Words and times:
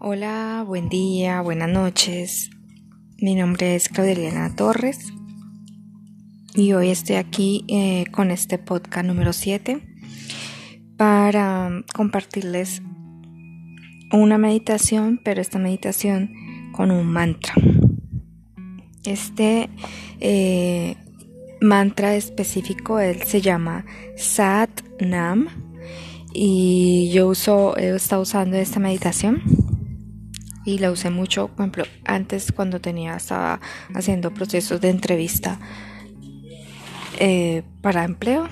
Hola, 0.00 0.62
buen 0.64 0.88
día, 0.88 1.40
buenas 1.40 1.68
noches. 1.68 2.50
Mi 3.20 3.34
nombre 3.34 3.74
es 3.74 3.88
Claudelina 3.88 4.54
Torres 4.54 5.12
y 6.54 6.72
hoy 6.72 6.90
estoy 6.90 7.16
aquí 7.16 7.64
eh, 7.66 8.04
con 8.12 8.30
este 8.30 8.58
podcast 8.58 9.04
número 9.04 9.32
7 9.32 9.82
para 10.96 11.82
compartirles 11.92 12.80
una 14.12 14.38
meditación, 14.38 15.20
pero 15.24 15.40
esta 15.40 15.58
meditación 15.58 16.30
con 16.70 16.92
un 16.92 17.08
mantra. 17.08 17.54
Este 19.04 19.68
eh, 20.20 20.94
mantra 21.60 22.14
específico, 22.14 23.00
él 23.00 23.24
se 23.24 23.40
llama 23.40 23.84
Sat 24.16 24.80
Nam 25.00 25.48
y 26.32 27.10
yo 27.12 27.26
uso, 27.26 27.76
he 27.76 27.96
estado 27.96 28.22
usando 28.22 28.56
esta 28.58 28.78
meditación 28.78 29.57
y 30.68 30.76
la 30.76 30.90
usé 30.90 31.08
mucho, 31.08 31.48
por 31.48 31.60
ejemplo, 31.60 31.84
antes 32.04 32.52
cuando 32.52 32.78
tenía, 32.78 33.16
estaba 33.16 33.58
haciendo 33.94 34.34
procesos 34.34 34.82
de 34.82 34.90
entrevista 34.90 35.58
eh, 37.18 37.62
para 37.80 38.04
empleo 38.04 38.46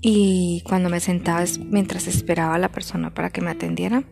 y 0.00 0.62
cuando 0.66 0.88
me 0.88 0.98
sentaba 0.98 1.44
mientras 1.60 2.08
esperaba 2.08 2.56
a 2.56 2.58
la 2.58 2.70
persona 2.70 3.14
para 3.14 3.30
que 3.30 3.40
me 3.40 3.50
atendiera. 3.50 4.02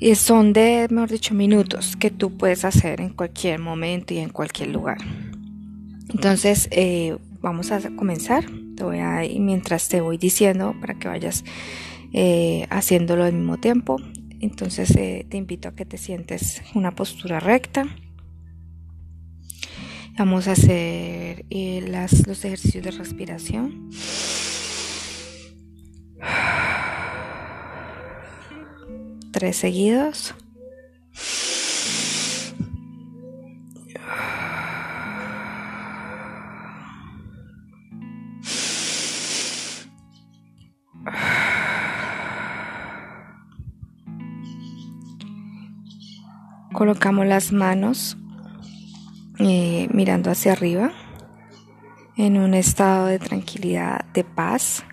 Y 0.00 0.16
son 0.16 0.52
de, 0.52 0.88
mejor 0.90 1.10
dicho, 1.10 1.32
minutos 1.34 1.94
que 1.96 2.10
tú 2.10 2.36
puedes 2.36 2.64
hacer 2.64 3.00
en 3.00 3.10
cualquier 3.10 3.60
momento 3.60 4.14
y 4.14 4.18
en 4.18 4.30
cualquier 4.30 4.70
lugar. 4.70 4.98
Entonces, 6.10 6.66
eh, 6.72 7.16
vamos 7.40 7.70
a 7.70 7.80
comenzar. 7.90 8.44
Te 8.74 8.82
voy 8.82 8.98
a, 8.98 9.22
mientras 9.38 9.88
te 9.88 10.00
voy 10.00 10.18
diciendo 10.18 10.74
para 10.80 10.94
que 10.94 11.06
vayas 11.06 11.44
eh, 12.12 12.66
haciéndolo 12.68 13.22
al 13.22 13.32
mismo 13.32 13.58
tiempo. 13.58 13.98
Entonces 14.40 14.94
eh, 14.96 15.26
te 15.28 15.36
invito 15.36 15.68
a 15.68 15.74
que 15.74 15.84
te 15.84 15.98
sientes 15.98 16.62
una 16.74 16.94
postura 16.94 17.40
recta. 17.40 17.86
Vamos 20.16 20.48
a 20.48 20.52
hacer 20.52 21.44
eh, 21.50 21.84
las, 21.86 22.26
los 22.26 22.44
ejercicios 22.44 22.84
de 22.84 22.90
respiración. 22.90 23.90
Tres 29.32 29.56
seguidos. 29.56 30.34
Colocamos 46.78 47.26
las 47.26 47.50
manos 47.50 48.16
eh, 49.40 49.88
mirando 49.92 50.30
hacia 50.30 50.52
arriba 50.52 50.92
en 52.16 52.38
un 52.38 52.54
estado 52.54 53.06
de 53.06 53.18
tranquilidad, 53.18 54.04
de 54.14 54.22
paz, 54.22 54.84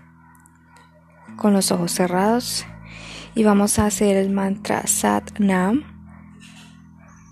con 1.35 1.53
los 1.53 1.71
ojos 1.71 1.91
cerrados 1.91 2.65
y 3.35 3.43
vamos 3.43 3.77
a 3.77 3.85
hacer 3.85 4.17
el 4.17 4.31
mantra 4.31 4.87
Sat 4.87 5.37
Nam 5.37 5.83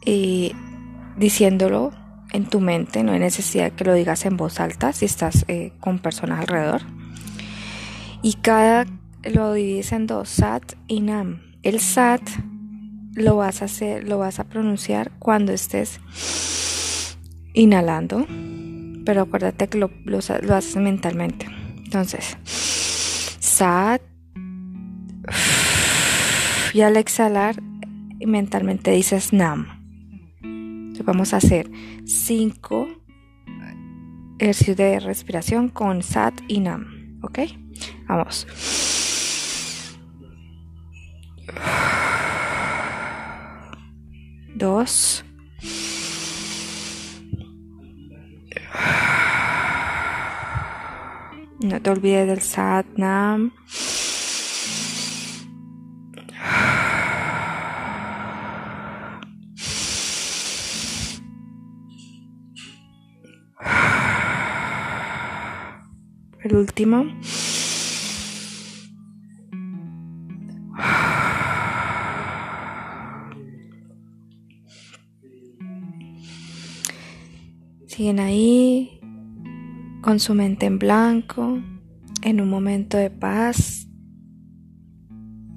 y 0.05 0.51
diciéndolo 1.17 1.91
en 2.31 2.45
tu 2.45 2.59
mente, 2.59 3.01
no 3.01 3.13
hay 3.13 3.19
necesidad 3.19 3.71
que 3.71 3.85
lo 3.85 3.95
digas 3.95 4.23
en 4.23 4.37
voz 4.37 4.59
alta 4.59 4.93
si 4.93 5.05
estás 5.05 5.45
eh, 5.47 5.73
con 5.79 5.97
personas 5.97 6.41
alrededor. 6.41 6.83
Y 8.21 8.33
cada 8.33 8.85
lo 9.23 9.53
divides 9.53 9.93
en 9.93 10.05
dos, 10.05 10.29
Sat 10.29 10.73
y 10.87 11.01
Nam. 11.01 11.41
El 11.63 11.79
Sat 11.79 12.21
lo 13.15 13.35
vas 13.35 13.61
a 13.61 13.65
hacer, 13.65 14.07
lo 14.07 14.17
vas 14.17 14.39
a 14.39 14.45
pronunciar 14.45 15.11
cuando 15.19 15.51
estés 15.51 15.99
inhalando, 17.53 18.25
pero 19.05 19.21
acuérdate 19.21 19.67
que 19.67 19.77
lo, 19.77 19.91
lo, 20.05 20.17
haces 20.17 20.75
mentalmente. 20.77 21.47
Entonces, 21.83 22.37
sat 23.39 24.01
y 26.73 26.81
al 26.81 26.97
exhalar 26.97 27.61
mentalmente 28.25 28.91
dices 28.91 29.33
nam. 29.33 29.67
Entonces 30.41 31.05
vamos 31.05 31.33
a 31.33 31.37
hacer 31.37 31.69
cinco 32.05 32.87
ejercicios 34.39 34.77
de 34.77 34.99
respiración 34.99 35.69
con 35.69 36.01
sat 36.01 36.33
y 36.47 36.59
nam, 36.59 37.19
¿ok? 37.21 37.39
Vamos. 38.07 38.47
Dos. 44.63 45.25
No 51.59 51.81
te 51.81 51.89
olvides 51.89 52.27
del 52.27 52.41
Satnam. 52.41 53.51
El 66.43 66.55
último. 66.55 67.05
Siguen 77.95 78.19
ahí 78.19 78.99
con 80.01 80.19
su 80.19 80.33
mente 80.33 80.65
en 80.65 80.79
blanco, 80.79 81.59
en 82.23 82.41
un 82.41 82.49
momento 82.49 82.97
de 82.97 83.11
paz, 83.11 83.85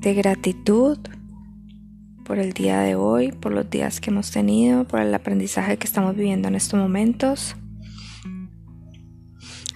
de 0.01 0.13
gratitud 0.13 0.99
por 2.27 2.39
el 2.39 2.53
día 2.53 2.81
de 2.81 2.95
hoy, 2.95 3.33
por 3.33 3.53
los 3.53 3.71
días 3.71 4.03
que 4.03 4.11
hemos 4.11 4.33
tenido, 4.33 4.87
por 4.87 5.01
el 5.01 5.15
aprendizaje 5.15 5.79
que 5.79 5.87
estamos 5.87 6.15
viviendo 6.15 6.49
en 6.49 6.57
estos 6.57 6.79
momentos. 6.79 7.57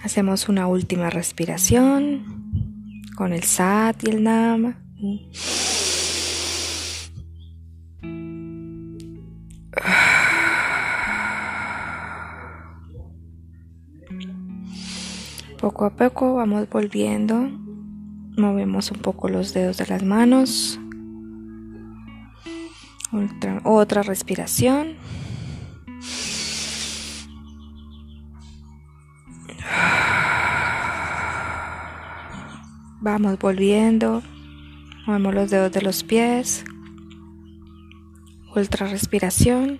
Hacemos 0.03 0.47
una 0.47 0.67
última 0.67 1.09
respiración 1.09 3.01
con 3.15 3.33
el 3.33 3.41
Sat 3.41 4.03
y 4.03 4.11
el 4.11 4.21
Nam. 4.21 4.75
Poco 15.61 15.85
a 15.85 15.91
poco 15.91 16.33
vamos 16.33 16.67
volviendo. 16.71 17.35
Movemos 18.35 18.89
un 18.89 18.97
poco 18.97 19.29
los 19.29 19.53
dedos 19.53 19.77
de 19.77 19.85
las 19.85 20.01
manos. 20.01 20.79
Otra, 23.63 24.01
respiración. 24.01 24.95
Vamos 33.01 33.37
volviendo. 33.37 34.23
Movemos 35.05 35.35
los 35.35 35.51
dedos 35.51 35.71
de 35.71 35.81
los 35.83 36.03
pies. 36.03 36.63
Otra 38.55 38.87
respiración. 38.87 39.79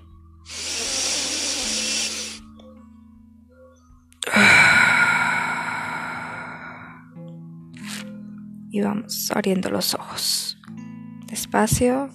Y 8.71 8.81
vamos 8.81 9.31
abriendo 9.31 9.69
los 9.69 9.93
ojos. 9.93 10.57
Despacio. 11.27 12.09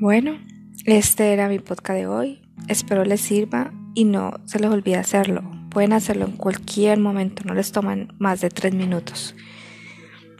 Bueno, 0.00 0.38
este 0.84 1.32
era 1.32 1.48
mi 1.48 1.58
podcast 1.58 1.98
de 1.98 2.06
hoy. 2.06 2.42
Espero 2.68 3.04
les 3.04 3.20
sirva 3.20 3.72
y 3.94 4.04
no 4.04 4.34
se 4.46 4.60
les 4.60 4.70
olvide 4.70 4.96
hacerlo. 4.96 5.42
Pueden 5.70 5.92
hacerlo 5.92 6.26
en 6.26 6.36
cualquier 6.36 6.98
momento, 6.98 7.42
no 7.44 7.54
les 7.54 7.72
toman 7.72 8.14
más 8.18 8.40
de 8.40 8.50
tres 8.50 8.72
minutos. 8.74 9.34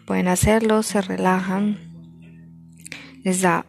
Pueden 0.06 0.28
hacerlo, 0.28 0.82
se 0.82 1.02
relajan, 1.02 1.78
les 3.24 3.42
da 3.42 3.66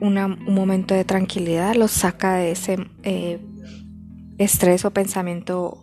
un 0.00 0.14
momento 0.52 0.94
de 0.94 1.04
tranquilidad, 1.04 1.74
los 1.74 1.92
saca 1.92 2.34
de 2.34 2.52
ese 2.52 2.76
eh, 3.04 3.40
estrés 4.38 4.84
o 4.84 4.90
pensamiento 4.90 5.80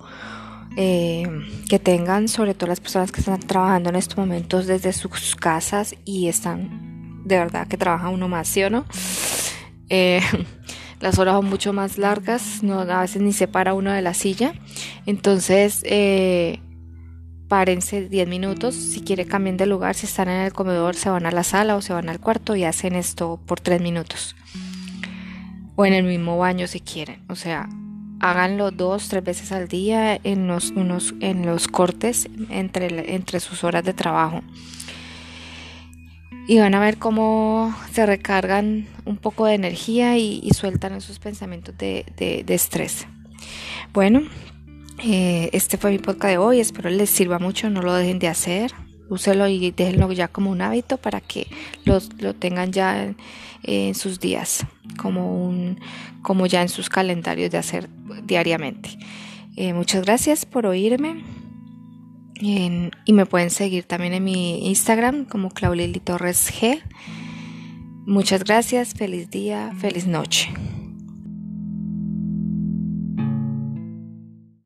eh, 0.78 1.28
que 1.68 1.80
tengan, 1.80 2.28
sobre 2.28 2.54
todo 2.54 2.68
las 2.68 2.80
personas 2.80 3.12
que 3.12 3.22
están 3.22 3.40
trabajando 3.40 3.90
en 3.90 3.96
estos 3.96 4.18
momentos 4.18 4.68
desde 4.68 4.94
sus 4.94 5.36
casas 5.36 5.96
y 6.06 6.28
están 6.28 6.90
de 7.26 7.38
verdad 7.38 7.68
que 7.68 7.78
trabaja 7.78 8.10
uno 8.10 8.28
más, 8.28 8.48
¿sí 8.48 8.64
o 8.64 8.70
no? 8.70 8.86
Eh, 9.90 10.22
las 11.00 11.18
horas 11.20 11.36
son 11.36 11.46
mucho 11.46 11.74
más 11.74 11.98
largas, 11.98 12.64
no, 12.64 12.82
a 12.82 13.02
veces 13.02 13.22
ni 13.22 13.34
se 13.34 13.48
para 13.48 13.74
uno 13.74 13.92
de 13.92 14.02
la 14.02 14.14
silla. 14.14 14.54
Entonces, 15.06 15.82
eh, 15.86 16.60
párense 17.48 18.10
10 18.10 18.28
minutos, 18.28 18.76
si 18.76 19.02
quiere 19.02 19.26
cambien 19.26 19.58
de 19.58 19.66
lugar, 19.66 19.96
si 19.96 20.06
están 20.06 20.30
en 20.30 20.42
el 20.42 20.54
comedor 20.54 20.96
se 20.96 21.10
van 21.10 21.26
a 21.26 21.32
la 21.32 21.44
sala 21.44 21.76
o 21.76 21.82
se 21.82 21.94
van 21.94 22.10
al 22.10 22.20
cuarto 22.20 22.56
y 22.56 22.64
hacen 22.64 22.96
esto 22.96 23.40
por 23.46 23.60
3 23.60 23.82
minutos. 23.82 24.36
O 25.76 25.86
en 25.86 25.94
el 25.94 26.04
mismo 26.04 26.38
baño 26.38 26.68
si 26.68 26.82
quieren, 26.82 27.24
o 27.30 27.36
sea, 27.36 27.70
háganlo 28.20 28.72
dos, 28.72 29.10
tres 29.10 29.24
veces 29.24 29.52
al 29.52 29.68
día 29.68 30.20
en 30.24 30.48
los, 30.48 30.72
unos, 30.72 31.14
en 31.20 31.46
los 31.46 31.68
cortes 31.68 32.28
entre, 32.50 33.16
entre 33.16 33.40
sus 33.40 33.64
horas 33.64 33.84
de 33.84 33.94
trabajo. 33.94 34.42
Y 36.48 36.58
van 36.58 36.74
a 36.74 36.80
ver 36.80 36.98
cómo 36.98 37.76
se 37.94 38.06
recargan 38.06 38.88
un 39.06 39.18
poco 39.18 39.46
de 39.46 39.54
energía 39.54 40.18
y, 40.18 40.50
sueltan 40.52 40.94
esos 40.94 41.20
pensamientos 41.20 41.78
de, 41.78 42.06
de, 42.18 42.54
estrés. 42.56 43.06
Bueno, 43.94 44.24
eh, 45.04 45.52
este 45.54 45.78
fue 45.78 45.92
mi 45.92 46.00
podcast 46.00 46.32
de 46.32 46.38
hoy. 46.40 46.60
Espero 46.60 46.90
les 46.90 47.12
sirva 47.12 47.38
mucho. 47.38 47.70
No 47.70 47.84
lo 47.84 47.94
dejen 47.94 48.18
de 48.18 48.30
hacer. 48.30 48.74
Úselo 49.10 49.48
y 49.48 49.72
déjenlo 49.72 50.12
ya 50.12 50.28
como 50.28 50.52
un 50.52 50.62
hábito 50.62 50.98
para 50.98 51.20
que 51.20 51.48
lo 51.86 52.34
tengan 52.36 52.72
ya 52.72 53.14
en, 53.64 53.96
sus 53.96 54.20
días, 54.20 54.66
como, 54.98 55.46
un, 55.46 55.80
como 56.22 56.46
ya 56.46 56.62
en 56.62 56.70
sus 56.70 56.90
calendarios 56.90 57.52
de 57.52 57.58
hacer 57.58 57.90
diariamente. 58.24 58.98
Eh, 59.56 59.74
muchas 59.74 60.04
gracias 60.04 60.46
por 60.46 60.66
oírme. 60.66 61.24
y 62.42 63.14
me 63.14 63.26
pueden 63.26 63.50
seguir 63.50 63.84
también 63.84 64.14
en 64.14 64.24
mi 64.24 64.68
Instagram 64.68 65.26
como 65.26 65.50
Claulili 65.50 66.00
Torres 66.00 66.54
G. 66.54 66.82
Muchas 68.06 68.44
gracias, 68.44 68.94
feliz 68.94 69.30
día, 69.30 69.72
feliz 69.80 70.08
noche. 70.08 70.50